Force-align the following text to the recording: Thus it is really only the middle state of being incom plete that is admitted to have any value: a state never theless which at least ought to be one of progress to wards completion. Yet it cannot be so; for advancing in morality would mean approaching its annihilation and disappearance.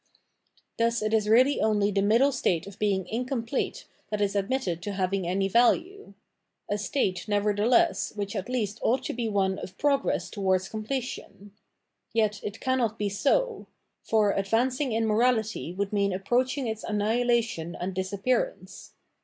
Thus 0.79 1.03
it 1.03 1.13
is 1.13 1.29
really 1.29 1.61
only 1.61 1.91
the 1.91 2.01
middle 2.01 2.31
state 2.31 2.65
of 2.65 2.79
being 2.79 3.05
incom 3.05 3.47
plete 3.47 3.85
that 4.09 4.19
is 4.19 4.35
admitted 4.35 4.81
to 4.81 4.93
have 4.93 5.13
any 5.13 5.47
value: 5.47 6.15
a 6.67 6.79
state 6.79 7.27
never 7.27 7.53
theless 7.53 8.15
which 8.17 8.35
at 8.35 8.49
least 8.49 8.79
ought 8.81 9.03
to 9.03 9.13
be 9.13 9.29
one 9.29 9.59
of 9.59 9.77
progress 9.77 10.31
to 10.31 10.41
wards 10.41 10.67
completion. 10.67 11.51
Yet 12.13 12.39
it 12.43 12.59
cannot 12.59 12.97
be 12.97 13.09
so; 13.09 13.67
for 14.01 14.31
advancing 14.31 14.91
in 14.91 15.05
morality 15.05 15.71
would 15.71 15.93
mean 15.93 16.13
approaching 16.13 16.65
its 16.65 16.83
annihilation 16.83 17.77
and 17.79 17.93
disappearance. 17.93 18.93